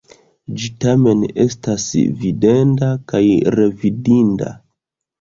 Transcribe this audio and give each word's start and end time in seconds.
Ĝi 0.61 0.71
tamen 0.85 1.21
estas 1.43 1.87
videnda 2.25 2.91
kaj 3.15 3.25
revidinda. 3.61 4.55